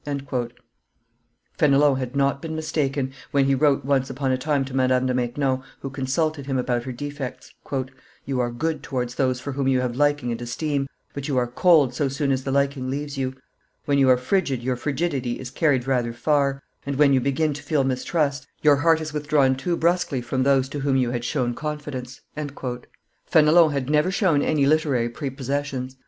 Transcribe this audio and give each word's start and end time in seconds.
Fenelon 1.59 1.97
had 1.97 2.15
not 2.15 2.41
been 2.41 2.55
mistaken, 2.55 3.13
when 3.29 3.45
he 3.45 3.53
wrote 3.53 3.85
once 3.85 4.09
upon 4.09 4.31
a 4.31 4.37
time 4.39 4.65
to 4.65 4.73
Madame 4.75 5.05
de 5.05 5.13
Maintenon, 5.13 5.61
who 5.81 5.91
consulted 5.91 6.47
him 6.47 6.57
about 6.57 6.85
her 6.85 6.91
defects, 6.91 7.53
"You 8.25 8.39
are 8.39 8.49
good 8.49 8.81
towards 8.81 9.13
those 9.13 9.39
for 9.39 9.51
whom 9.51 9.67
you 9.67 9.79
have 9.81 9.95
liking 9.95 10.31
and 10.31 10.41
esteem, 10.41 10.89
but 11.13 11.27
you 11.27 11.37
are 11.37 11.45
cold 11.45 11.93
so 11.93 12.07
soon 12.07 12.31
as 12.31 12.43
the 12.43 12.51
liking 12.51 12.89
leaves 12.89 13.15
you; 13.19 13.35
when 13.85 13.99
you 13.99 14.09
are 14.09 14.17
frigid 14.17 14.63
your 14.63 14.75
frigidity 14.75 15.39
is 15.39 15.51
carried 15.51 15.85
rather 15.85 16.13
far, 16.13 16.63
and, 16.83 16.95
when 16.95 17.13
you 17.13 17.19
begin 17.21 17.53
to 17.53 17.61
feel 17.61 17.83
mistrust, 17.83 18.47
your 18.63 18.77
heart 18.77 19.01
is 19.01 19.13
withdrawn 19.13 19.55
too 19.55 19.77
brusquely 19.77 20.19
from 20.23 20.41
those 20.41 20.67
to 20.69 20.79
whom 20.79 20.97
you 20.97 21.11
had 21.11 21.23
shown 21.23 21.53
confidence." 21.53 22.21
Fenelon 23.27 23.71
had 23.71 23.87
never 23.87 24.09
shown 24.09 24.41
any 24.41 24.65
literary 24.65 25.09
prepossessions. 25.09 25.95